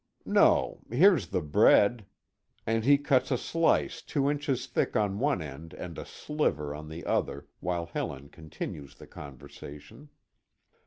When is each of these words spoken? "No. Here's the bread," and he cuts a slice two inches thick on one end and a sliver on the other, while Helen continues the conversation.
"No. 0.25 0.81
Here's 0.89 1.27
the 1.27 1.43
bread," 1.43 2.07
and 2.65 2.83
he 2.83 2.97
cuts 2.97 3.29
a 3.29 3.37
slice 3.37 4.01
two 4.01 4.31
inches 4.31 4.65
thick 4.65 4.95
on 4.95 5.19
one 5.19 5.43
end 5.43 5.75
and 5.75 5.99
a 5.99 6.05
sliver 6.07 6.73
on 6.73 6.89
the 6.89 7.05
other, 7.05 7.45
while 7.59 7.85
Helen 7.85 8.29
continues 8.29 8.95
the 8.95 9.05
conversation. 9.05 10.09